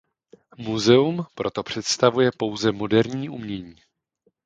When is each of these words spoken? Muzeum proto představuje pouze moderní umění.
Muzeum 0.57 1.25
proto 1.35 1.63
představuje 1.63 2.31
pouze 2.37 2.71
moderní 2.71 3.29
umění. 3.29 3.75